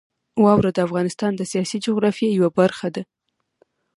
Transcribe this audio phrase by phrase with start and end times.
[0.43, 3.03] واوره د افغانستان د سیاسي جغرافیې یوه برخه ده.